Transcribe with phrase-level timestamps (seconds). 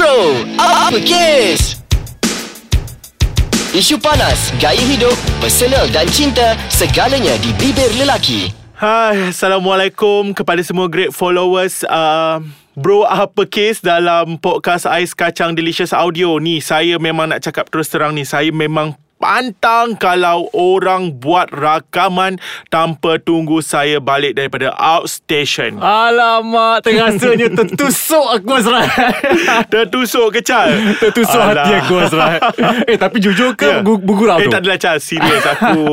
[0.00, 1.76] Bro, apa kes?
[3.76, 5.12] Isu panas, gaya hidup,
[5.44, 8.48] personal dan cinta, segalanya di bibir lelaki.
[8.80, 12.40] Hai, Assalamualaikum kepada semua great followers uh,
[12.72, 17.92] Bro apa kes dalam podcast Ais Kacang Delicious Audio ni Saya memang nak cakap terus
[17.92, 25.76] terang ni Saya memang pantang kalau orang buat rakaman tanpa tunggu saya balik daripada outstation.
[25.76, 28.88] Alamak, terasanya tertusuk aku Azrai.
[29.68, 30.72] Tertusuk ke Chal?
[30.96, 31.62] tertusuk Alah.
[31.62, 32.40] hati aku Azrai.
[32.86, 33.84] eh, tapi jujur ke yeah.
[33.84, 34.50] bergurau Eh tu?
[34.50, 35.84] tak adalah Chal Serius aku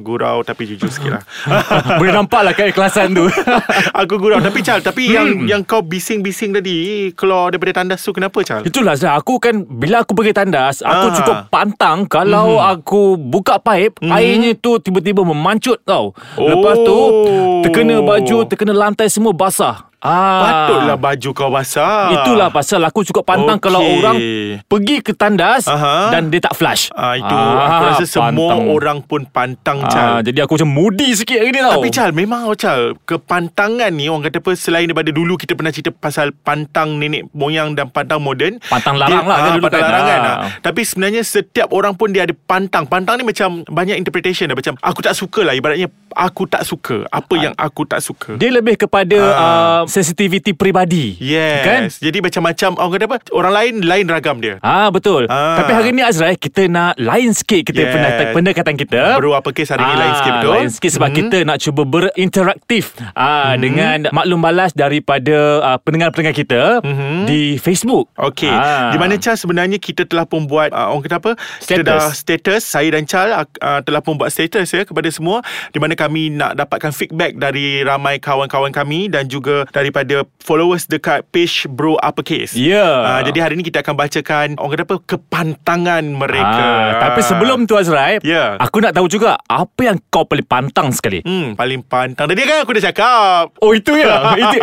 [0.00, 1.22] Gurau tapi jujur sikit lah
[2.00, 3.30] Boleh nampak lah keikhlasan tu.
[4.00, 6.76] Aku gurau Tapi Chal Tapi yang yang kau bising-bising tadi
[7.12, 8.64] Keluar daripada tandas tu Kenapa Chal?
[8.64, 11.14] Itulah Azrai, aku kan bila aku pergi tandas, aku Ah.
[11.14, 16.16] cukup pantang kalau aku buka paip, airnya tu tiba-tiba memancut tau.
[16.38, 17.60] Lepas tu Oh.
[17.60, 19.90] terkena baju, terkena lantai semua basah.
[20.04, 20.68] Ah.
[20.68, 23.64] Patutlah baju kau basah Itulah pasal aku cukup pantang Okey.
[23.64, 24.16] kalau orang
[24.62, 26.12] pergi ke tandas Aha.
[26.12, 26.92] dan dia tak flush.
[26.92, 28.68] Ah itu aku rasa semua pantang.
[28.68, 30.12] orang pun pantang Ah, Chal.
[30.22, 31.72] jadi aku macam moody sikit hari ni tau.
[31.74, 35.88] Tapi Chal memang Chal kepantangan ni orang kata apa selain daripada dulu kita pernah cerita
[35.88, 38.60] pasal pantang nenek moyang dan pantang moden.
[38.62, 39.88] Pantang larang lah kan ah, dulu pantang kan.
[39.88, 40.20] larang kan.
[40.20, 40.28] Ah.
[40.28, 40.48] ah.
[40.60, 42.84] Tapi sebenarnya setiap orang pun dia ada pantang.
[42.84, 47.08] Pantang ni macam banyak interpretation dah macam aku tak suka lah ibaratnya aku tak suka
[47.08, 48.36] apa yang aku tak suka.
[48.36, 49.40] Dia lebih kepada Ah.
[49.80, 51.14] uh, sensitivity peribadi.
[51.16, 51.62] Yes.
[51.62, 51.82] Kan?
[51.86, 54.58] Jadi macam-macam orang kata apa orang lain lain ragam dia.
[54.58, 55.30] Ah betul.
[55.30, 55.62] Ah.
[55.62, 57.94] Tapi hari ni Azrai kita nak lain sikit kita Yes.
[57.94, 58.34] yes.
[58.34, 59.00] pendekatan kita.
[59.16, 60.50] Bro apa kes hari ni lain sikit betul?
[60.50, 61.16] Ah, Lain sikit sebab Mhm.
[61.16, 67.26] kita nak cuba berinteraktif ah dengan maklum balas daripada ah, pendengar-pendengar kita Mhm.
[67.26, 68.10] di Facebook.
[68.16, 68.50] Okey.
[68.50, 68.90] Ah.
[68.90, 71.32] Di mana Chal sebenarnya kita telah pun buat uh, orang kata apa?
[71.60, 71.86] Kita Status.
[71.86, 73.44] dah status saya dan Chal uh,
[73.80, 78.18] telah pun buat status ya kepada semua di mana kami nak dapatkan feedback dari ramai
[78.18, 82.56] kawan-kawan kami dan juga daripada followers dekat page Bro Uppercase.
[82.56, 83.04] Ya.
[83.04, 86.64] Uh, jadi hari ni kita akan bacakan orang kata apa kepantangan mereka.
[86.64, 88.56] Ah, tapi sebelum tu Azrai, Ya.
[88.56, 91.20] aku nak tahu juga apa yang kau paling pantang sekali.
[91.20, 92.24] Hmm, paling pantang.
[92.24, 93.52] Tadi kan aku dah cakap.
[93.58, 94.32] Oh itu ya.
[94.42, 94.56] itu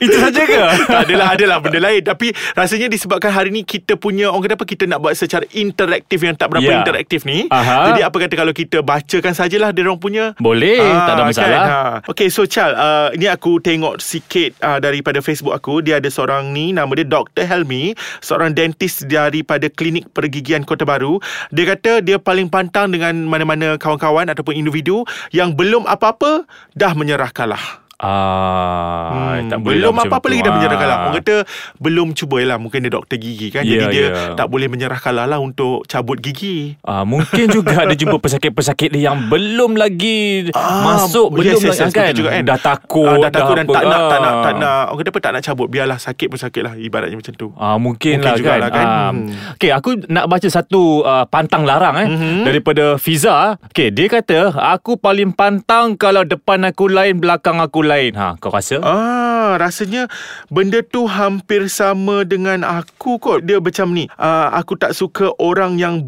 [0.00, 0.62] itu saja ke?
[0.92, 4.66] tak adalah adalah benda lain tapi rasanya disebabkan hari ni kita punya orang kata apa
[4.66, 6.84] kita nak buat secara interaktif yang tak berapa Ya.
[6.84, 7.88] interaktif ni Aha.
[7.88, 11.48] jadi apa kata kalau kita bacakan sajalah dia orang punya Boleh, tak ada masalah.
[11.58, 11.70] Kan?
[12.04, 12.12] Ha.
[12.12, 16.50] Okay so Chal uh, Ini aku tengok sikit uh, Daripada Facebook aku Dia ada seorang
[16.52, 17.44] ni Nama dia Dr.
[17.46, 23.80] Helmi Seorang dentist Daripada klinik pergigian Kota Baru Dia kata Dia paling pantang dengan Mana-mana
[23.80, 26.44] kawan-kawan Ataupun individu Yang belum apa-apa
[26.76, 30.80] Dah menyerah kalah Ah, Hmm, tak boleh belum lah apa-apa lagi dah menyerah Ah.
[30.80, 30.96] kalah.
[31.00, 31.34] Orang kata
[31.78, 33.62] belum cuba lah mungkin dia doktor gigi kan.
[33.62, 34.10] Ya, Jadi dia ya.
[34.34, 36.78] tak boleh menyerah kalah lah untuk cabut gigi.
[36.80, 41.80] Ah, mungkin juga ada jumpa pesakit-pesakit dia yang belum lagi masuk belum yes, yes, lagi
[41.80, 42.04] yes, kan?
[42.04, 42.42] betul juga kan.
[42.44, 43.74] dah takut Ah, dah takut dan apa.
[43.74, 44.42] tak nak tak nak Ah.
[44.42, 44.82] tak nak.
[44.88, 47.48] Orang kata apa tak nak cabut biarlah sakit pun sakit lah ibaratnya macam tu.
[47.54, 48.38] Ah mungkin, Mungkin lah kan.
[48.38, 48.86] jugalah kan.
[48.86, 49.32] Ah, Hmm.
[49.54, 52.44] Okey, aku nak baca satu uh, pantang larang eh Mhm.
[52.44, 53.58] daripada Fiza.
[53.66, 57.87] Okey, dia kata aku paling pantang kalau depan aku lain, belakang aku lain.
[57.88, 58.76] Ha, kau rasa?
[58.80, 60.12] Ah, rasanya
[60.46, 63.40] benda tu hampir sama dengan aku kot.
[63.42, 64.04] Dia macam ni.
[64.14, 66.04] Ah, aku tak suka orang yang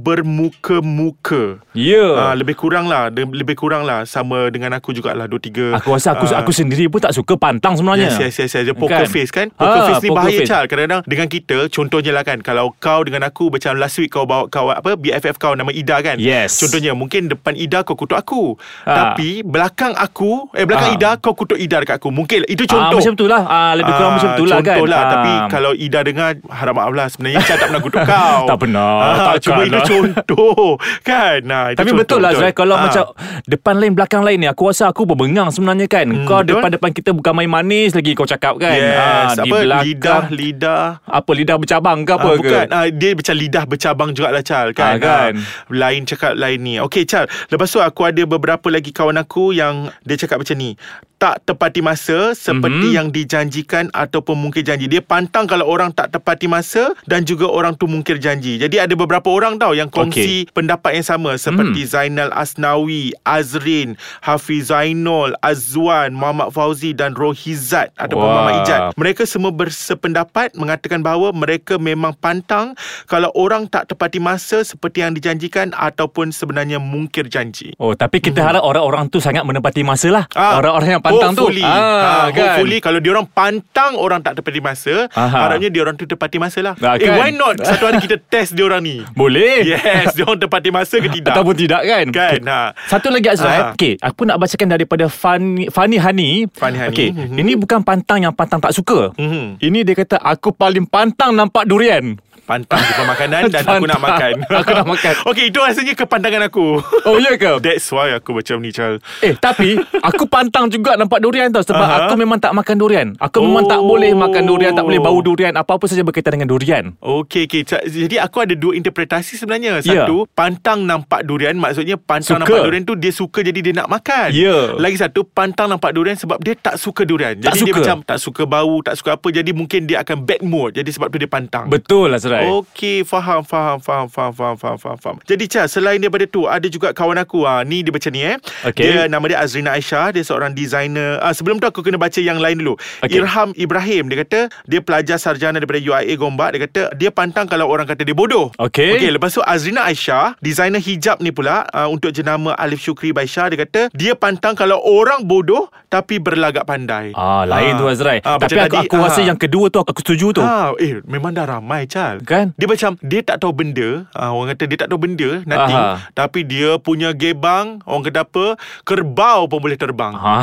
[0.60, 1.58] bermuka-muka.
[1.72, 2.04] Ya.
[2.20, 5.94] Ah, lebih kurang lah Dia- Lebih kurang lah Sama dengan aku jugalah Dua tiga Aku
[5.94, 8.10] rasa aku ah, aku sendiri pun tak suka pantang sebenarnya.
[8.10, 8.64] Yes, yes, yes, yes.
[8.64, 9.08] Dia poker Kan?
[9.08, 10.48] face kan Poker Ah, face ni poker bahaya face.
[10.48, 14.26] Chal Kadang-kadang dengan kita Contohnya lah kan Kalau kau dengan aku Macam last week kau
[14.26, 16.58] bawa kawan Apa BFF kau nama Ida kan Yes.
[16.58, 19.14] Contohnya Mungkin depan Ida kau kutuk aku Ah.
[19.14, 20.96] Tapi Belakang aku Eh belakang Ah.
[20.98, 22.10] Ida Kau kutuk Ida dekat aku.
[22.10, 23.42] Mungkin Itu Ah, contoh macam tu lah.
[23.44, 24.74] Ah, lebih kurang Ah, macam tu lah kan.
[24.74, 25.10] Contoh lah Ah.
[25.12, 27.06] Tapi kalau Ida dengar Harap maaf lah.
[27.06, 28.40] Sebenarnya Chal tak pernah kutuk kau.
[28.44, 29.84] Tak pernah, ah, takkan Cuma itu lah.
[29.84, 30.68] contoh.
[31.00, 31.38] Kan?
[31.44, 32.82] Nah, itu Tapi contoh, betul lah Kalau Ah.
[32.82, 33.02] macam
[33.44, 36.06] Depan lain belakang lain ni Aku rasa aku berbengang sebenarnya kan.
[36.06, 36.58] Hmm, Kau betul.
[36.58, 38.74] depan-depan kita Bukan main manis lagi Kau cakap kan.
[38.74, 38.96] Yes.
[38.96, 39.84] Ah, Di Apa belakang.
[39.84, 40.84] Lidah Lidah.
[41.02, 42.40] Apa lidah bercabang ke apa ah, ke?
[42.40, 42.66] Bukan.
[42.70, 45.32] Ah, Dia macam lidah bercabang jugalah Chal kan, Ah, kan.
[45.34, 46.74] Ah, Lain cakap lain ni.
[46.80, 47.26] Okay Chal.
[47.46, 50.72] Lepas tu aku ada beberapa lagi kawan aku Yang dia cakap macam ni
[51.20, 52.96] Tak tepati masa Seperti Mhm.
[52.96, 57.76] yang dijanjikan Ataupun mungkir janji Dia pantang kalau orang tak tepati masa Dan juga orang
[57.76, 61.90] tu mungkir janji Jadi ada beberapa orang tau Yang kongsi pendapat yang sama Seperti Hmm.
[61.90, 68.32] Zainal Asnawi Azrin Hafiz Zainul Azwan Muhammad Fauzi Dan Rohizat Ataupun Wah.
[68.40, 72.72] Muhammad Ijat mereka semua bersependapat mengatakan bahawa mereka memang pantang
[73.04, 77.74] kalau orang tak tepati masa seperti yang dijanjikan ataupun sebenarnya mungkir janji.
[77.76, 80.24] Oh tapi kita harap orang-orang tu Sangat menepati masa lah.
[80.32, 82.38] Ah, Orang-orang yang pantang hopefully, tu ah, kan?
[82.46, 85.36] Hopefully kalau diorang pantang orang tak tepati masa Aha.
[85.42, 87.16] Harapnya diorang tu tepati masa lah Ah, Eh kan?
[87.16, 91.32] why not Satu hari kita test diorang ni Boleh Yes Diorang tepati masa ke tidak
[91.32, 92.46] Ataupun tidak kan Kan, Okey.
[92.46, 92.60] ha.
[92.86, 93.72] Satu lagi Azrai Ah.
[93.72, 97.36] okay, Aku nak bacakan daripada Fani, Fani Hani Fani Hani, okay, mhm.
[97.36, 99.58] Ini bukan pantang yang pantang tak suka Mhm.
[99.58, 102.14] Ini dia kata Aku paling pantang nampak durian
[102.50, 104.32] Pantang jumpa makanan Dan aku nak makan.
[104.60, 105.14] Aku nak makan.
[105.30, 107.62] Okay itu rasanya kepandangan aku Oh ya ke?
[107.62, 111.78] That's why aku macam ni Chal Eh tapi Aku pantang juga nampak durian tau Sebab
[111.78, 111.96] Aha.
[112.04, 113.86] aku memang tak makan durian Aku memang tak Oh.
[113.88, 117.62] boleh makan durian Tak boleh bau durian Apa-apa saja berkaitan dengan durian Okay, okay.
[117.86, 119.78] Jadi aku ada dua interpretasi sebenarnya.
[119.80, 120.04] Ya.
[120.04, 121.54] Satu, pantang nampak durian.
[121.54, 122.42] Maksudnya pantang Suka.
[122.42, 124.28] nampak durian tu dia suka jadi dia nak makan.
[124.32, 124.74] Ya.
[124.74, 127.36] Lagi satu, pantang nampak durian sebab dia tak suka durian.
[127.36, 127.78] Tak jadi dia suka.
[127.78, 129.28] macam tak suka bau, tak suka apa.
[129.30, 130.70] Jadi mungkin dia akan bad mood.
[130.74, 131.68] Jadi sebab tu dia pantang.
[131.68, 135.16] Betul lah Serai Okey, faham, faham, faham, faham, faham, faham, faham, faham.
[135.28, 137.44] Jadi Chah, selain daripada tu, ada juga kawan aku.
[137.44, 138.36] Ha, ni dia macam ni eh.
[138.64, 138.84] Okey.
[138.84, 140.16] Dia nama dia Azrina Aisyah.
[140.16, 141.20] Dia seorang designer.
[141.20, 142.74] Ah, sebelum tu aku kena baca yang lain dulu.
[143.04, 143.20] Okey.
[143.20, 144.08] Irham Ibrahim.
[144.08, 146.56] Dia kata, dia pelajar sarjana daripada UIA Gombak.
[146.56, 148.54] Dia kata, dia pantang kalau orang kata dia bodoh.
[148.56, 148.96] Okey.
[148.96, 153.50] Okey, lepas tu Azrina Aisyah, designer hijab ni pula, uh, untuk jenama Alif Syukri Baisha,
[153.50, 157.10] dia kata, dia pantang kalau orang bodoh tapi berlagak pandai.
[157.18, 158.22] Ah, lain tu Azrai.
[158.22, 159.26] Ah, Tapi aku, tadi, aku rasa ah.
[159.26, 160.42] yang kedua tu aku setuju tu.
[160.42, 162.54] Ah, eh memang dah ramai Chal Kan?
[162.54, 166.06] Dia macam Dia tak tahu benda ah, Orang kata dia tak tahu benda Aha.
[166.14, 168.54] Tapi dia punya gebang Orang kata apa
[168.86, 170.34] Kerbau pun boleh terbang Ha,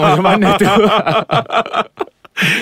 [0.08, 0.64] macam mana tu?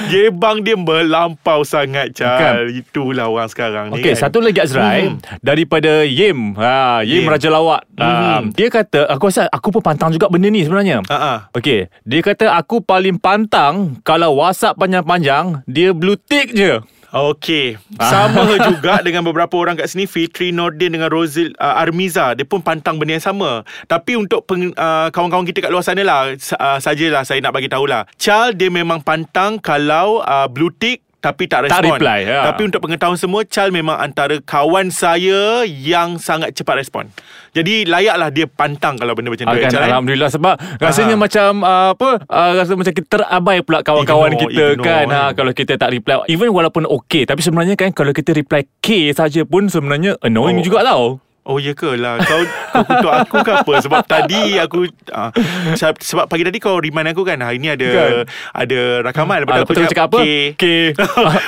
[0.05, 5.17] Gebang dia melampau sangat Chal Itulah orang sekarang ni Okey, kan satu lagi Azrai Hmm.
[5.41, 6.53] daripada Yim.
[6.55, 7.31] Ha, Yim, Yim.
[7.31, 7.81] Raja Lawak.
[7.97, 8.05] Ha,
[8.37, 8.53] Hmm.
[8.53, 11.01] dia kata aku rasa aku pun pantang juga benda ni sebenarnya.
[11.09, 11.39] Ah, ah.
[11.55, 16.85] Okey, dia kata aku paling pantang kalau WhatsApp panjang-panjang dia blue tick je.
[17.13, 17.77] Okey.
[18.01, 22.33] Sama juga dengan beberapa orang kat sini Fitri Nordin dengan Rozil uh, Armiza.
[22.33, 23.69] Dia pun pantang benda yang sama.
[23.85, 27.53] Tapi untuk peng, uh, kawan-kawan kita kat luar sana lah sa- uh, Sajalah saya nak
[27.53, 28.09] bagi tahulah.
[28.17, 31.95] Chal dia memang pantang kalau uh, blue tick tapi tak Tak respon.
[31.95, 32.41] reply, ya.
[32.45, 37.07] Tapi untuk pengetahuan semua, Chal memang antara kawan saya yang sangat cepat respon.
[37.51, 39.55] Jadi layaklah dia pantang kalau benda macam tu.
[39.55, 39.89] Ya, kan, Chal, eh?
[39.89, 41.21] Alhamdulillah sebab rasanya Ah.
[41.21, 45.15] macam uh, apa uh, rasa macam kita terabai pula kawan-kawan Ignore, kita ignore, kan kan.
[45.15, 48.89] ha, kalau kita tak reply even walaupun okey tapi sebenarnya kan kalau kita reply K
[49.13, 50.65] saja pun sebenarnya annoying Oh.
[50.65, 51.23] juga tau.
[51.43, 52.39] Oh ya ke lah Kau,
[52.71, 55.31] kau kutuk aku ke apa Sebab tadi aku uh,
[55.75, 58.13] sebab, pagi tadi kau remind aku kan Hari ni ada Kan?
[58.55, 60.23] Ada rakaman Ah, lepas tu cakap apa?
[60.23, 60.65] K K.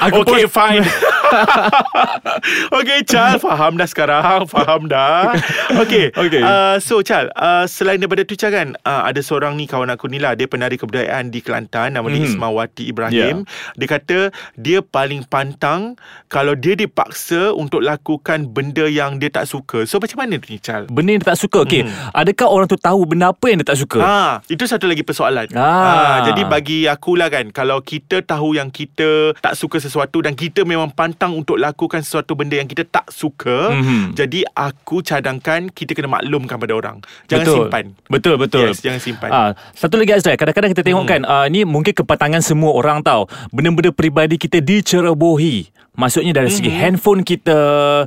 [0.02, 0.82] Aku okay pun- fine
[2.74, 5.30] Okay Chal Faham dah sekarang Faham dah
[5.76, 6.42] Okay, Okay.
[6.42, 10.06] Uh, So Chal uh, Selain daripada tu Chal kan uh, Ada seorang ni kawan aku
[10.06, 12.26] ni lah Dia penari kebudayaan di Kelantan Nama dia Mhm.
[12.26, 14.18] Ismawati Ibrahim Dia kata
[14.54, 15.94] Dia paling pantang
[16.26, 20.58] Kalau dia dipaksa Untuk lakukan benda yang dia tak suka So macam mana tu ni
[20.58, 20.84] Chal?
[20.88, 21.92] Benda yang dia tak suka Okey, Hmm.
[22.12, 24.00] adakah orang tu tahu benda apa yang dia tak suka?
[24.00, 25.48] Ha, itu satu lagi persoalan.
[25.54, 25.64] Ah.
[25.64, 25.92] Ha,
[26.26, 30.62] jadi bagi aku lah kan, kalau kita tahu yang kita tak suka sesuatu dan kita
[30.62, 34.12] memang pantang untuk lakukan sesuatu benda yang kita tak suka, Mhm.
[34.12, 36.96] jadi aku cadangkan kita kena maklumkan pada orang.
[37.26, 37.56] Jangan betul.
[37.56, 37.84] simpan.
[38.06, 38.66] Betul betul.
[38.68, 39.30] Yes, jangan simpan.
[39.30, 41.12] Ah, satu lagi Azrai, kadang-kadang kita tengok Hmm.
[41.12, 43.24] kan uh, ni mungkin kepantangan semua orang tahu.
[43.50, 45.70] Benda-benda peribadi kita dicerobohi.
[45.94, 46.78] Maksudnya dari segi Mhm.
[46.78, 47.58] handphone kita,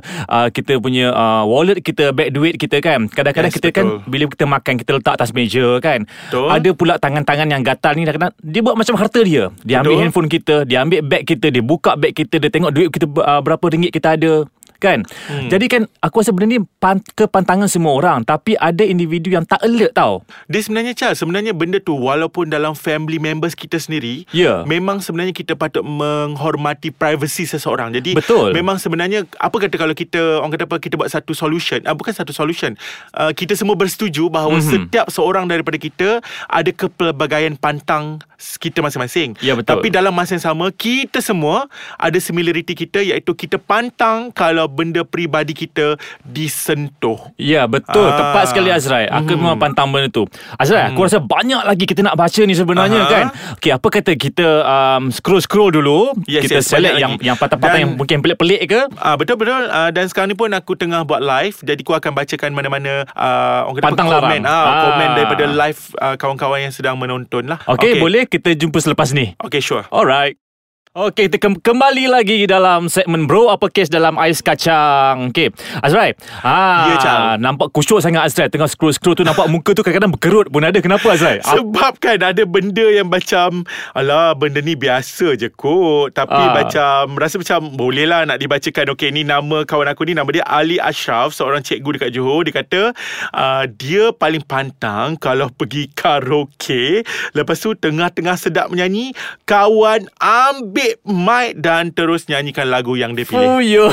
[0.04, 3.08] uh, kita punya uh, wallet kita, beg duit kita kan.
[3.08, 4.04] Kadang-kadang Yes, kita kan betul.
[4.06, 6.04] bila kita makan kita letak atas meja kan.
[6.04, 6.48] Betul.
[6.48, 9.48] Ada pula tangan-tangan yang gatal ni kadang-kadang dia buat macam harta dia.
[9.64, 10.02] Dia ambil Betul.
[10.04, 13.40] handphone kita, dia ambil beg kita, dia buka beg kita, dia tengok duit kita uh,
[13.40, 14.44] berapa ringgit kita ada
[14.78, 15.50] kan hmm.
[15.50, 19.58] jadi kan aku rasa benda ni pan, kepantangan semua orang tapi ada individu yang tak
[19.60, 24.62] alert tau Dia sebenarnya Charles Sebenarnya benda tu Walaupun dalam family members kita sendiri Ya.
[24.62, 28.52] Memang sebenarnya kita patut Menghormati privacy seseorang Jadi Betul.
[28.52, 32.12] Memang sebenarnya Apa kata kalau kita Orang kata apa Kita buat satu solution ah, Bukan
[32.12, 32.76] satu solution
[33.16, 34.60] uh, Kita semua bersetuju Bahawa Mhm.
[34.60, 34.72] mm-hmm.
[34.92, 39.80] setiap seorang daripada kita Ada kepelbagaian pantang Kita masing-masing Ya, betul.
[39.80, 45.02] Tapi dalam masa yang sama Kita semua Ada similarity kita Iaitu kita pantang Kalau benda
[45.02, 47.18] peribadi kita Disentuh.
[47.34, 48.04] Ya betul.
[48.04, 48.14] Ah.
[48.14, 49.04] Tepat sekali Azrai.
[49.06, 49.38] Aku Mhm.
[49.38, 50.28] memang pantang benda tu.
[50.54, 53.10] Azrai aku rasa banyak lagi Kita nak baca ni sebenarnya Aha.
[53.10, 53.26] kan?
[53.54, 56.12] Okay apa kata kita um, Scroll-scroll dulu.
[56.24, 57.24] Yes, Kita yes, select yang lagi.
[57.24, 58.80] Yang patah-patah Dan- Yang mungkin pelik-pelik ke?
[58.94, 62.12] Ah betul betul uh, dan sekarang ni pun aku tengah buat live jadi aku akan
[62.12, 64.40] bacakan mana-mana uh, orang kata Pantang komen.
[64.44, 64.82] Ah, Ah.
[64.86, 67.58] komen daripada live uh, kawan-kawan yang sedang menonton lah.
[67.64, 68.22] okay, okay boleh.
[68.24, 69.32] Kita jumpa selepas ni.
[69.38, 69.88] Okay sure.
[69.88, 70.36] Alright
[70.98, 75.30] Okey, kita ke- kembali lagi dalam segmen Bro Apa Kes dalam Ais Kacang.
[75.30, 76.18] Okey, Azrai.
[76.42, 77.06] Ah, Ya,
[77.38, 78.50] nampak kusyuk sangat Azrai.
[78.50, 80.74] Tengah scroll-scroll tu nampak muka tu kadang-kadang berkerut pun ada.
[80.82, 81.38] Kenapa Azrai?
[81.38, 83.62] Ah, Sebab kan ada benda yang macam
[83.94, 86.50] Alah benda ni biasa je kot Tapi Ah.
[86.56, 90.42] macam Rasa macam Boleh lah nak dibacakan Okay ni nama kawan aku ni Nama dia
[90.44, 92.90] Ali Ashraf Seorang cikgu dekat Johor Dia kata
[93.30, 99.14] uh, Dia paling pantang Kalau pergi karaoke Lepas tu tengah-tengah sedap menyanyi
[99.44, 103.44] Kawan ambil mic Dan terus nyanyikan lagu yang dia pilih.
[103.44, 103.86] Oh ya.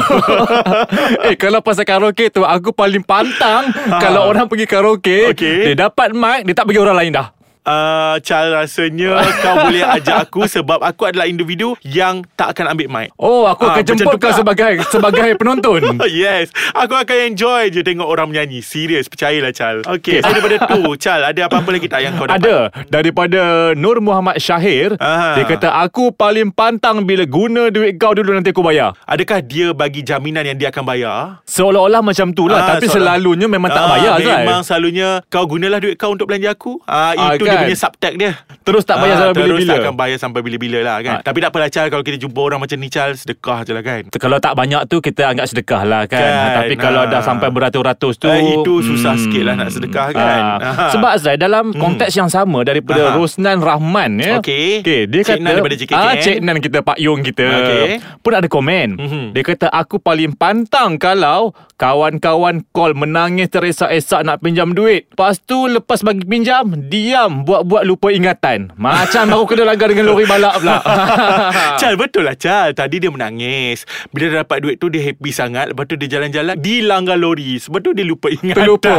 [1.28, 3.68] Eh kalau pasal karaoke tu Aku paling pantang
[4.04, 5.74] Kalau orang pergi karaoke Okey.
[5.74, 7.35] Dia dapat mic Dia tak bagi orang lain dah
[7.66, 12.88] uh, Chal rasanya Kau boleh ajak aku Sebab aku adalah individu Yang tak akan ambil
[12.88, 13.10] mic.
[13.16, 15.82] Oh aku Ah, akan macam jemput kau sebagai Sebagai penonton.
[16.08, 16.54] Yes.
[16.72, 18.62] Aku akan enjoy je Tengok orang menyanyi.
[18.62, 19.82] Serius Percayalah Chal.
[19.84, 20.20] Okay okay.
[20.24, 22.40] Daripada tu Chal ada apa-apa lagi tak Yang kau dapat?
[22.40, 22.58] Ada.
[22.88, 23.42] Daripada
[23.74, 25.36] Nur Muhammad Syahir Aha.
[25.36, 28.94] Dia kata Aku paling pantang Bila guna duit kau dulu Nanti aku bayar.
[29.04, 31.18] Adakah dia bagi jaminan Yang dia akan bayar?
[31.44, 32.60] Seolah-olah macam tu lah.
[32.60, 34.40] Ah, Tapi seolah- selalunya Memang tak Ah, bayar kan?
[34.42, 36.80] Memang selalunya Kau gunalah duit kau Untuk belanja aku?
[36.84, 37.66] Ah, Ah, Itu dia kan?
[37.66, 38.32] punya subtext dia
[38.62, 41.22] Terus tak bayar Ah, sampai Terus bila-bila tak akan bayar Sampai bila-bila lah kan Ah.
[41.22, 44.02] Tapi tak apalah Chal Kalau kita jumpa orang macam ni Chal Sedekah je lah kan
[44.12, 47.08] Kalau tak banyak tu Kita anggap sedekah lah kan, Kan, Tapi kalau ah.
[47.08, 50.42] dah sampai beratus-ratus tu Eh, itu susah sikit lah nak sedekah kan.
[50.42, 50.58] Ah.
[50.58, 50.90] Ah.
[50.90, 53.16] Sebab Azrai Dalam konteks yang sama Daripada Aha.
[53.16, 54.38] Rosnan Rahman ya.
[54.38, 54.82] Okey.
[54.82, 56.02] okay Dia Cik kata Nan daripada JKKN.
[56.02, 57.84] ah, Cik Nan kita Pak Yong kita Okey.
[58.20, 59.24] Pun ada komen Mhm.
[59.32, 65.64] Dia kata Aku paling pantang Kalau Kawan-kawan call Menangis teresak-esak Nak pinjam duit Lepas tu
[65.66, 68.74] Lepas bagi pinjam Diam Buat-buat lupa ingatan.
[68.74, 70.82] Macam baru kena langgar Dengan lori balak pula.
[71.80, 72.74] Chal betul lah Chal.
[72.74, 73.86] Tadi dia menangis.
[74.10, 75.70] Bila dia dapat duit tu Dia happy sangat.
[75.70, 77.62] Lepas tu dia jalan-jalan Dilanggar lori.
[77.62, 78.66] Sebab tu dia lupa ingatan.
[78.66, 78.94] Terlupa.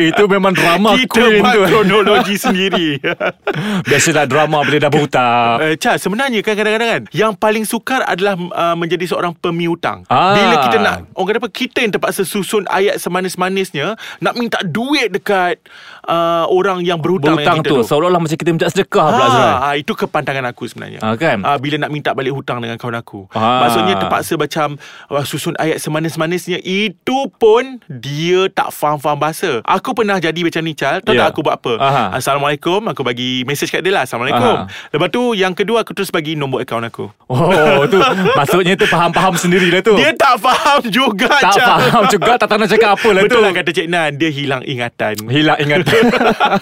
[0.00, 1.62] Itu memang drama Kita queen buat tu.
[1.68, 2.96] kronologi sendiri.
[3.92, 5.54] Biasalah drama Bila dah berhutang.
[5.60, 10.08] Uh, Chal sebenarnya kan kadang-kadang kan Yang paling sukar adalah uh, Menjadi seorang pemiutang.
[10.08, 10.32] Ah.
[10.32, 15.12] Bila kita nak Orang kata apa Kita yang terpaksa susun Ayat semanis-manisnya Nak minta duit
[15.12, 15.60] dekat
[16.08, 19.58] uh, Orang yang berhutang, Berhutang dengan kita Seolah-olah macam kita minta sedekah pula Azrai Ha,
[19.60, 20.98] ha, itu kepantangan aku sebenarnya.
[21.00, 21.42] Ah, kan?
[21.42, 23.26] Ah, bila nak minta balik hutang dengan kawan aku.
[23.30, 23.62] Ah.
[23.62, 26.58] Maksudnya terpaksa macam uh, susun ayat semanis-manisnya.
[26.58, 29.60] Itu pun dia tak faham-faham bahasa.
[29.62, 31.00] Aku pernah jadi macam ni, Chal.
[31.00, 31.26] Tahu Ya.
[31.26, 31.72] tak aku buat apa?
[31.76, 32.04] Aha.
[32.16, 32.80] Assalamualaikum.
[32.86, 34.02] Aku bagi message kat dia lah.
[34.02, 34.64] Assalamualaikum.
[34.64, 34.88] Aha.
[34.88, 37.10] Lepas tu yang kedua aku terus bagi nombor akaun aku.
[37.26, 37.96] Oh tu
[38.38, 41.64] Maksudnya tu faham-faham sendiri lah tu Dia tak faham juga, Tak Chal.
[41.80, 44.10] faham juga Tak tahu nak cakap apa lah tu Betul lah kata Cik Nan.
[44.14, 45.14] Dia hilang ingatan.
[45.26, 46.02] Hilang ingatan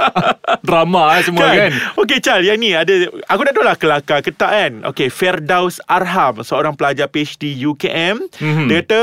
[0.67, 2.93] Drama semua kan, Okey Chal Yang ni ada
[3.26, 4.73] Aku tak tahu lah kelakar ke tak kan?
[4.87, 8.67] Okey Ferdaus Arham Seorang pelajar PhD UKM Mhm.
[8.67, 9.00] Dia kata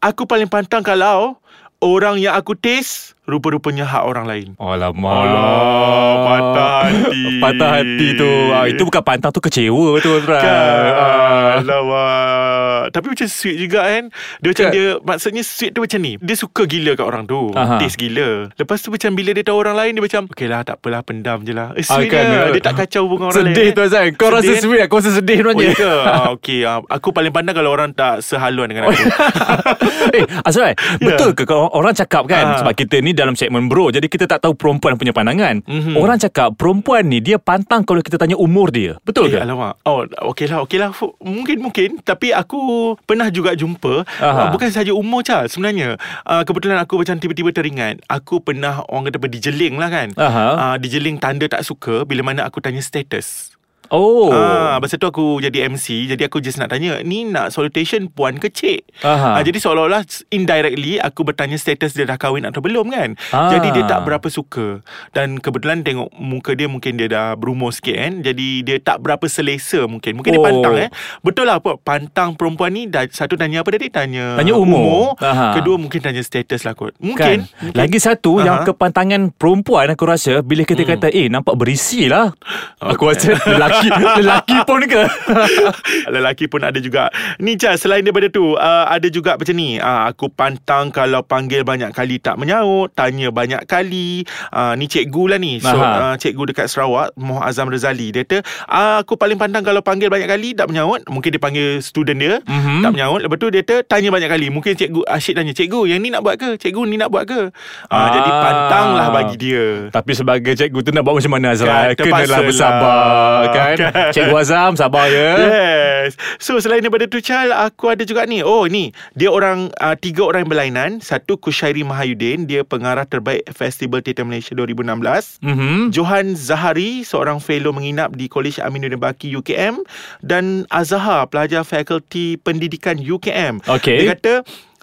[0.00, 1.36] Aku paling pantang kalau
[1.78, 4.48] Orang yang aku taste Rupa-rupanya hak orang lain.
[4.56, 5.14] Alamak.
[5.14, 7.22] Alah, patah hati.
[7.40, 8.30] Patah hati tu.
[8.50, 10.82] Ah, Itu bukan pantang tu kecewa tu Azrai Kan?
[10.90, 11.50] Ah.
[11.60, 12.82] Alamak.
[12.90, 14.04] Tapi macam sweet juga kan?
[14.38, 14.72] Dia macam Kan?
[14.72, 16.12] dia Maksudnya sweet tu macam ni.
[16.18, 17.52] Dia suka gila kat orang tu.
[17.52, 17.78] Aha.
[17.78, 18.50] Taste gila.
[18.52, 21.38] Lepas tu macam Bila dia tahu orang lain Dia macam Okay lah tak apalah Pendam
[21.40, 21.70] je lah.
[21.72, 22.50] Eh, Ah, Sweet kan, dia eh.
[22.52, 23.72] Dia tak kacau hubungan orang lain Sedih eh.
[23.72, 25.92] tu Azrai Kau rasa Sedih, sweet Aku rasa sedih Oh sebenarnya ya ke?
[26.02, 28.98] Ah, Okay ah, Aku paling pandang Kalau orang tak sehaluan dengan aku.
[30.16, 32.58] Eh Azrai Betul ke kalau orang cakap kan Ah.
[32.58, 35.94] Sebab kita ni dalam segmen bro Jadi kita tak tahu perempuan punya pandangan Mhm.
[35.94, 39.38] Orang cakap Perempuan ni Dia pantang kalau kita tanya umur dia Betul Eh, ke?
[39.40, 39.76] alamak.
[39.82, 40.90] Oh, okey lah, okey lah.
[40.90, 42.00] Fu- Mungkin, mungkin.
[42.00, 42.56] Tapi aku
[43.02, 44.02] pernah juga jumpa.
[44.16, 44.40] Aha.
[44.40, 45.46] Uh, bukan sahaja umur, Chal.
[45.46, 48.00] Sebenarnya, uh, kebetulan aku macam tiba-tiba teringat.
[48.06, 50.08] Aku pernah, orang kata apa, dijeling lah kan.
[50.14, 50.46] Aha.
[50.54, 53.54] Uh, dijeling tanda tak suka bila mana aku tanya status.
[53.90, 58.06] Oh Ah, masa tu aku jadi MC Jadi aku just nak tanya Ni nak salutation
[58.06, 58.86] puan ke cik?
[59.02, 59.36] Aha.
[59.36, 63.50] Ah, jadi seolah-olah Indirectly Aku bertanya status dia dah kahwin atau belum kan Ah.
[63.50, 64.80] Jadi dia tak berapa suka
[65.10, 69.26] Dan kebetulan tengok muka dia Mungkin dia dah berumur sikit kan Jadi dia tak berapa
[69.26, 70.46] selesa mungkin Mungkin dia Oh.
[70.46, 70.88] pantang eh
[71.20, 73.90] Betul lah apa Pantang perempuan ni dah, Satu tanya apa tadi?
[73.90, 75.18] Tanya, Tanya umur.
[75.18, 75.52] Aha.
[75.52, 77.02] Kedua mungkin tanya status lah kot Kan?
[77.02, 77.74] Mungkin, mungkin.
[77.76, 78.44] Lagi satu Aha.
[78.44, 80.90] yang kepantangan perempuan aku rasa bila kita Hmm.
[80.92, 82.30] kata eh nampak berisi lah.
[82.80, 83.28] Aku Okay.
[83.28, 83.79] rasa lelaki
[84.16, 85.02] lelaki pun ke?
[86.12, 87.08] Lelaki pun ada juga
[87.38, 91.62] Ni Chas Selain daripada tu uh, Ada juga macam ni uh, Aku pantang Kalau panggil
[91.62, 96.12] banyak kali Tak menyaut Tanya banyak kali uh, Ni cikgu lah ni So Aha.
[96.12, 100.08] uh, cikgu dekat Sarawak Moh Azam Razali Dia kata uh, Aku paling pantang Kalau panggil
[100.08, 102.82] banyak kali Tak menyaut Mungkin dia panggil student dia Mhm.
[102.82, 106.00] Tak menyaut Lepas tu dia kata Tanya banyak kali Mungkin cikgu Asyik tanya Cikgu yang
[106.00, 107.40] ni nak buat ke Cikgu ni nak buat ke
[107.86, 108.08] uh, Ah.
[108.12, 111.92] Jadi pantang lah bagi dia Tapi sebagai cikgu tu nak buat macam mana Azrai?
[111.92, 112.40] Kan, Kenalah lah.
[112.42, 113.69] bersabar kan?
[113.80, 114.10] Kan.
[114.10, 115.30] Cikgu Azam sabar ya.
[115.36, 116.16] Yes.
[116.38, 118.40] So selain daripada tu Chal Aku ada juga ni.
[118.40, 118.90] Oh ni.
[119.12, 120.90] Dia orang uh, Tiga orang yang berlainan.
[120.98, 125.90] Satu Kushairi Mahayudin Dia pengarah terbaik Festival Theatre Malaysia 2016 Mhm.
[125.90, 129.80] Johan Zahari Seorang fellow menginap Di College Aminuddin Baki UKM
[130.20, 133.96] Dan Azhar Pelajar Fakulti Pendidikan UKM Okey.
[133.98, 134.34] Dia kata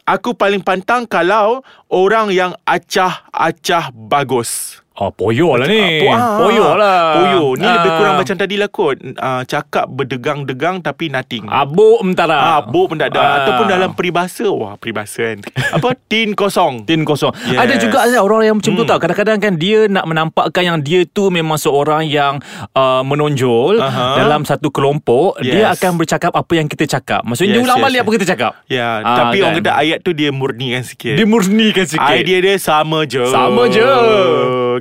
[0.05, 6.01] Aku paling pantang Kalau Orang yang acah-acah bagus Oh, poyo lah ni.
[6.03, 7.01] Ah, Poyo lah.
[7.15, 7.95] Poyo Ni lebih Ah.
[7.95, 12.33] kurang macam tadi lah kot uh, Cakap berdegang-degang Tapi nothing Abuk mentara.
[12.33, 13.33] Ah, Bo pun tak ada Ah.
[13.39, 15.45] Ataupun dalam peribahasa Wah peribahasa kan
[15.77, 17.59] Apa Tin kosong Tin kosong Yes.
[17.59, 18.89] Ada juga Azhar, orang yang macam tu Hmm.
[18.89, 22.41] tau Kadang-kadang kan dia nak menampakkan yang dia tu memang seorang yang
[22.73, 24.17] uh, menonjol Aha.
[24.17, 25.77] Dalam satu kelompok Dia Yes.
[25.77, 28.01] akan bercakap apa yang kita cakap Maksudnya dia Yes, ulang yes, balik yes.
[28.01, 29.61] apa kita cakap Ya Ah, Tapi orang kan.
[29.61, 33.85] kata ayat tu Dia murnikan sikit Dia murnikan sikit Idea dia sama je Sama je.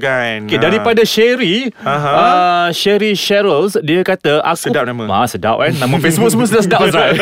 [0.07, 0.63] Kan Okay, Ah.
[0.63, 2.11] daripada Sherry Aha.
[2.13, 5.03] uh, Sherry Cheryls Dia kata aku, Sedap nama.
[5.13, 7.19] ah, Sedap kan Nama Facebook semua sudah sedap Azrai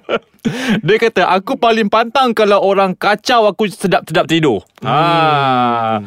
[0.84, 6.04] Dia kata Aku paling pantang Kalau orang kacau Aku sedap-sedap tidur ah.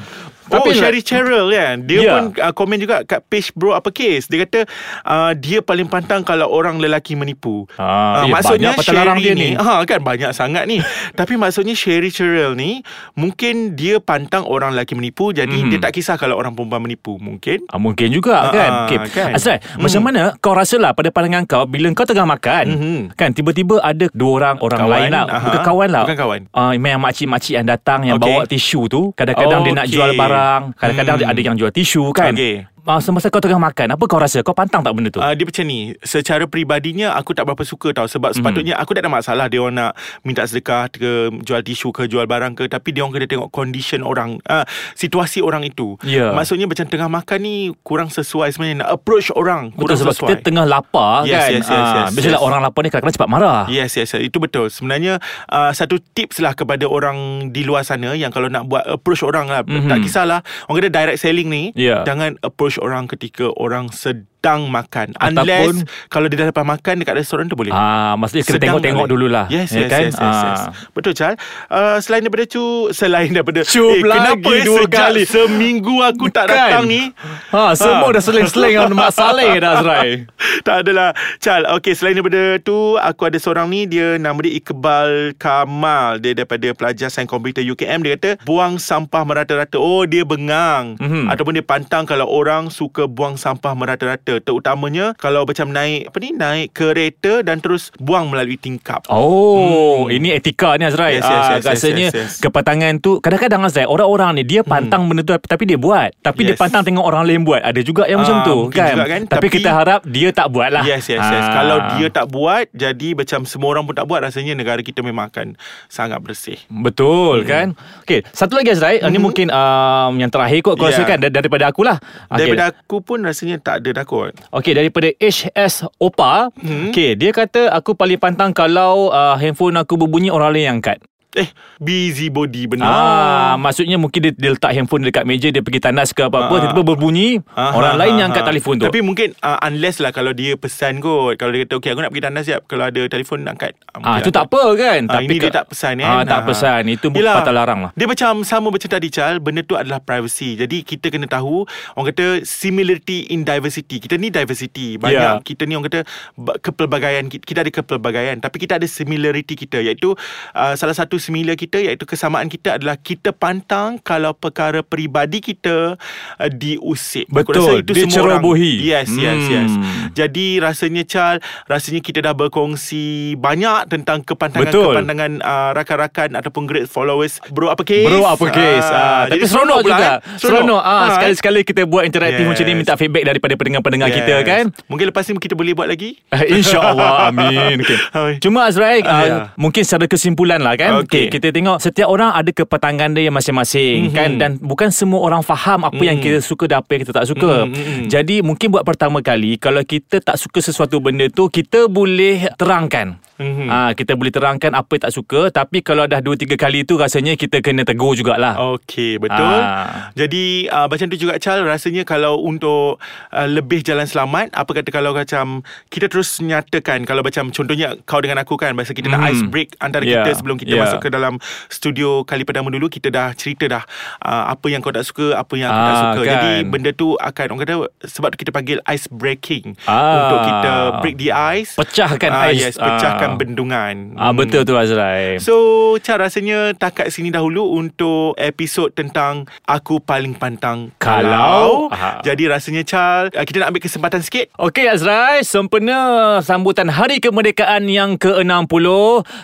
[0.47, 2.11] Oh Tapi Sherry Cheryl kan Dia Ya.
[2.13, 4.63] pun uh, komen juga Kat page bro apa case Dia kata
[5.03, 9.49] uh, Dia paling pantang Kalau orang lelaki menipu Ah, eh, Maksudnya Sherry dia ni.
[9.53, 10.79] ha, Kan banyak sangat ni
[11.19, 12.79] Tapi maksudnya Sherry Cheryl ni
[13.13, 15.69] Mungkin dia pantang Orang lelaki menipu Jadi Mhm.
[15.69, 18.71] dia tak kisah Kalau orang perempuan menipu Mungkin Ah, mungkin juga Ah, kan.
[18.71, 18.97] ah, Okay.
[19.09, 19.31] kan.
[19.33, 22.99] Azrai, macam mana kau rasalah pada pandangan kau bila kau tengah makan, Mhm.
[23.13, 25.43] kan tiba-tiba ada dua orang orang Kawan, lain lah, aha.
[25.43, 26.03] bukan kawan lah.
[26.05, 26.41] Bukan kawan.
[26.49, 28.31] Uh, yang makcik-makcik yang datang yang Okay.
[28.31, 29.93] bawa tisu tu, kadang-kadang dia nak Okay.
[29.93, 30.36] jual barang,
[30.75, 31.31] kadang-kadang Hmm.
[31.31, 32.33] ada yang jual tisu kan.
[32.33, 32.63] Okay.
[32.87, 34.39] Uh, semasa kau tengah makan, apa kau rasa?
[34.39, 35.19] Kau pantang tak benda tu?
[35.19, 38.35] Uh, dia macam ni Secara peribadinya Aku tak berapa suka tau Sebab Mhm.
[38.39, 39.91] sepatutnya Aku tak ada masalah Dia orang nak
[40.21, 44.01] Minta sedekah ke Jual tisu ke Jual barang ke Tapi dia orang kena tengok Condition
[44.01, 44.63] orang uh,
[44.93, 46.31] Situasi orang itu Ya.
[46.31, 50.29] Maksudnya macam tengah makan ni Kurang sesuai sebenarnya Nak approach orang Kurang Betul sebab sesuai
[50.29, 51.51] kita tengah lapar Yes, kan.
[51.51, 52.45] yes, yes, Ah, yes, biasalah yes.
[52.45, 53.61] orang lapar ni kadang-kadang cepat marah.
[53.67, 54.21] Yes, yes, yes.
[54.21, 54.69] Itu betul.
[54.69, 57.17] Sebenarnya uh, satu tips lah kepada orang
[57.49, 59.61] di luar sana yang kalau nak buat approach orang lah.
[59.61, 59.73] Mhm.
[59.73, 59.89] Mm-hmm.
[59.89, 60.39] Tak kisahlah.
[60.65, 61.63] Orang kata direct selling ni.
[61.73, 62.01] Ya.
[62.03, 65.11] Jangan approach orang ketika orang sedang makan.
[65.13, 65.75] Ataupun- Unless
[66.07, 67.69] kalau dia dah dapat makan dekat restoran tu boleh.
[67.69, 69.11] Ah, maksudnya kena Sedang tengok-tengok boleh.
[69.11, 69.45] dululah.
[69.47, 70.01] Yes, ya yes, kan?
[70.03, 70.61] yes, yes, yes.
[70.61, 70.69] Ah.
[70.91, 71.33] Betul, Chal.
[71.67, 73.59] Uh, selain daripada tu, selain daripada...
[73.63, 75.23] Cup lagi kenapa eh dua sejak kali.
[75.23, 76.53] seminggu aku tak Kan?
[76.53, 77.01] datang ni?
[77.49, 78.13] Ha, semua Ha.
[78.13, 80.09] dah seleng-seleng dengan Mak Saleh dah Azrai.
[80.65, 85.11] tak adalah Chal Okay selain daripada tu Aku ada seorang ni Dia nama dia Iqbal
[85.33, 90.97] Kamal Dia daripada pelajar sains komputer UKM Dia kata Buang sampah merata-rata Oh dia bengang
[90.97, 91.27] Mhm.
[91.27, 96.29] Ataupun dia pantang Kalau orang suka buang sampah merata-rata Terutamanya Kalau macam naik Apa ni
[96.31, 100.11] Naik kereta Dan terus buang melalui tingkap Oh, hmm.
[100.11, 101.15] ini etika ni Azrai.
[101.15, 102.31] Yes, yes, Ah, yes, yes, rasanya yes, yes.
[102.39, 106.11] kepatangan tu kadang-kadang Azrai orang-orang ni dia pantang benda tu tapi dia buat.
[106.19, 106.59] Tapi dia Yes.
[106.59, 107.61] pantang tengok orang lain buat.
[107.61, 108.93] Ada juga yang macam Ah, tu mungkin kan?
[108.93, 109.21] juga kan.
[109.23, 110.83] Tapi, Tapi- kita harap dia tak buat lah.
[110.83, 111.53] Yes yes yes Ah.
[111.53, 115.27] Kalau dia tak buat Jadi macam semua orang pun tak buat Rasanya negara kita memang
[115.27, 115.53] akan
[115.87, 117.47] Sangat bersih Betul hmm.
[117.47, 117.67] kan
[118.01, 119.07] Okay Satu lagi Azrai hmm.
[119.07, 120.97] Ini mungkin um, Yang terakhir kot Kau Yeah.
[120.97, 122.35] rasakan dar- Daripada akulah okay.
[122.41, 126.65] Daripada aku pun rasanya tak ada takut Okey daripada HS Opa Hmm.
[126.65, 126.85] hmm.
[126.89, 130.97] Okey dia kata aku paling pantang kalau uh, handphone aku berbunyi orang lain yang angkat.
[131.29, 135.83] Eh busy body benar Ah, maksudnya mungkin dia, dia letak handphone dekat meja dia pergi
[135.83, 136.59] tandas ke apa-apa Ah.
[136.63, 138.49] tiba-tiba berbunyi Ah, orang ah, lain ah, yang angkat ah.
[138.49, 138.85] telefon tu.
[138.85, 141.35] Tapi mungkin uh, unless lah kalau dia pesan kot.
[141.35, 142.63] Kalau dia kata okay aku nak pergi tandas siap.
[142.65, 143.75] Kalau ada telefon angkat.
[143.93, 146.07] Ah tu tak apa kan Ah, ini dia tak pesan, kan?
[146.07, 146.45] Ah tak Ah.
[146.45, 147.91] pesan itu Yelah, patah larang lah.
[147.93, 152.07] Dia macam sama macam tadi Chal Benda tu adalah privacy Jadi kita kena tahu Orang
[152.07, 155.39] kata Similarity in diversity Kita ni diversity Banyak Ya.
[155.39, 155.99] Kita ni orang kata
[156.35, 160.13] ba- Kepelbagaian Kita ada kepelbagaian Tapi kita ada similarity kita Iaitu
[160.53, 165.97] uh, Salah satu similar kita Iaitu kesamaan kita adalah Kita pantang Kalau perkara peribadi kita
[166.35, 167.55] uh, Diusik Aku Betul.
[167.59, 168.73] rasa itu Dia semua orang cerobohi.
[168.81, 169.49] Yes yes Hmm.
[169.49, 169.71] yes
[170.13, 177.37] Jadi rasanya Chal Rasanya kita dah berkongsi Banyak tentang kepantangan-kepantangan uh, Rakan-rakan Ataupun great followers
[177.47, 180.17] Bro apa case Bro apa case ah, Tapi jadi seronok pula, juga eh.
[180.37, 182.49] Seronok ah, Ha, Sekali-sekali kita buat interaktif Yes.
[182.49, 184.45] macam ni Minta feedback daripada pendengar-pendengar kita Yes.
[184.45, 186.17] kan Mungkin lepas ni kita boleh buat lagi
[186.57, 188.37] InsyaAllah Amin okay.
[188.39, 189.37] Cuma Azrael Ah, uh, ya.
[189.55, 191.17] Mungkin secara kesimpulan lah kan Okey.
[191.23, 194.13] okay, Kita tengok Setiap orang ada kepatangan dia masing-masing Mhm.
[194.13, 196.23] kan Dan bukan semua orang faham Apa yang Mhm.
[196.27, 198.03] kita suka dan apa yang kita tak suka Mhm, mhm.
[198.07, 203.23] Jadi mungkin buat pertama kali Kalau kita tak suka sesuatu benda tu Kita boleh terangkan
[203.37, 203.67] Mhm.
[203.67, 207.33] Ah, kita boleh terangkan apa yang tak suka Tapi kalau dah 2-3 kali tu Rasanya
[207.33, 209.37] kita kena tegur jugalah Okey, betul.
[209.59, 210.09] Ah.
[210.11, 212.97] Jadi uh, macam tu juga Chal, rasanya kalau untuk
[213.29, 218.17] uh, lebih jalan selamat, apa kata kalau macam kita terus nyatakan kalau macam contohnya kau
[218.17, 219.29] dengan aku kan, masa kita nak Hmm.
[219.29, 220.81] ice break antara Yeah, kita sebelum kita yeah.
[220.83, 223.83] masuk ke dalam studio kali pertama dulu kita dah cerita dah
[224.19, 226.19] uh, apa yang kau tak suka, apa yang aku tak Ah, suka.
[226.19, 226.27] kan.
[226.31, 230.01] Jadi benda tu akan orang kata sebab tu kita panggil ice breaking Ah.
[230.17, 231.75] untuk kita break the ice.
[231.75, 232.57] Pecahkan Ah, ais.
[232.63, 233.35] Yes, pecahkan Ah.
[233.35, 233.95] bendungan.
[234.13, 234.37] Ah, Hmm.
[234.37, 235.55] Betul tu Azrael So
[235.99, 241.89] Char rasanya takat sini dahulu untuk episod tentang Aku Paling Pantang Kalau.
[241.89, 242.21] Kalau Aha.
[242.21, 245.97] Jadi rasanya Char uh, Kita nak ambil kesempatan sikit Okey Azrai, sempena
[246.39, 248.85] sambutan Hari Kemerdekaan yang ke-60.